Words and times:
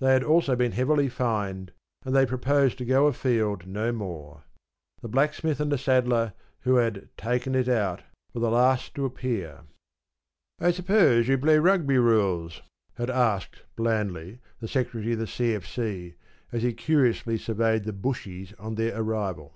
They 0.00 0.12
had 0.12 0.22
also 0.22 0.54
been 0.54 0.72
heavily 0.72 1.08
fined, 1.08 1.72
and 2.04 2.14
they 2.14 2.26
proposed 2.26 2.76
to 2.76 2.84
go 2.84 3.06
afield 3.06 3.66
no 3.66 3.90
more. 3.90 4.42
The 5.00 5.08
Blacksmith 5.08 5.60
and 5.60 5.72
the 5.72 5.78
Saddler, 5.78 6.34
who 6.60 6.74
had 6.74 7.08
‘taken 7.16 7.54
it 7.54 7.70
out,’ 7.70 8.02
were 8.34 8.42
the 8.42 8.50
last 8.50 8.94
to 8.96 9.06
appear. 9.06 9.62
‘I 10.60 10.72
suppose 10.72 11.26
you 11.26 11.38
play 11.38 11.58
Rugby 11.58 11.96
rules?’ 11.96 12.60
had 12.96 13.08
asked 13.08 13.62
blandly 13.74 14.40
the 14.60 14.68
Secretary 14.68 15.14
of 15.14 15.18
the 15.20 15.26
C.F.C., 15.26 16.16
as 16.52 16.62
he 16.62 16.74
curiously 16.74 17.38
surveyed 17.38 17.84
the 17.84 17.94
‘Bushies’ 17.94 18.52
on 18.58 18.74
their 18.74 18.94
arrival. 19.00 19.54